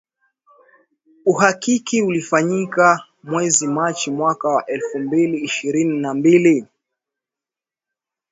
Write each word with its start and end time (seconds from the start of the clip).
Uhakiki 1.25 2.01
ulifanyika 2.01 3.03
mwezi 3.23 3.67
Machi 3.67 4.11
mwaka 4.11 4.47
wa 4.49 4.65
elfu 4.65 4.99
mbili 4.99 5.37
ishirini 5.37 5.99
na 5.99 6.13
mbili. 6.13 6.67